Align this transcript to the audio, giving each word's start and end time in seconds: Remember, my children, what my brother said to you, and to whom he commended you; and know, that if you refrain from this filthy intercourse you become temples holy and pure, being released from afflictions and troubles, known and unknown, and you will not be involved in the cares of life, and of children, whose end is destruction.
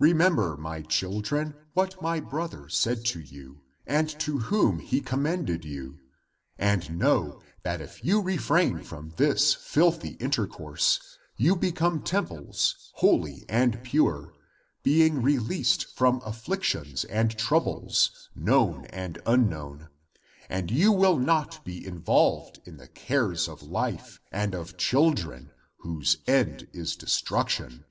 Remember, 0.00 0.56
my 0.56 0.82
children, 0.82 1.54
what 1.72 2.02
my 2.02 2.18
brother 2.18 2.68
said 2.68 3.04
to 3.04 3.20
you, 3.20 3.60
and 3.86 4.08
to 4.18 4.38
whom 4.38 4.80
he 4.80 5.00
commended 5.00 5.64
you; 5.64 6.00
and 6.58 6.98
know, 6.98 7.40
that 7.62 7.80
if 7.80 8.04
you 8.04 8.20
refrain 8.20 8.82
from 8.82 9.10
this 9.18 9.54
filthy 9.54 10.16
intercourse 10.18 11.16
you 11.36 11.54
become 11.54 12.02
temples 12.02 12.90
holy 12.94 13.44
and 13.48 13.84
pure, 13.84 14.34
being 14.82 15.22
released 15.22 15.96
from 15.96 16.20
afflictions 16.24 17.04
and 17.04 17.38
troubles, 17.38 18.28
known 18.34 18.84
and 18.86 19.20
unknown, 19.26 19.90
and 20.48 20.72
you 20.72 20.90
will 20.90 21.20
not 21.20 21.64
be 21.64 21.86
involved 21.86 22.58
in 22.64 22.78
the 22.78 22.88
cares 22.88 23.46
of 23.46 23.62
life, 23.62 24.20
and 24.32 24.56
of 24.56 24.76
children, 24.76 25.52
whose 25.76 26.16
end 26.26 26.66
is 26.72 26.96
destruction. 26.96 27.84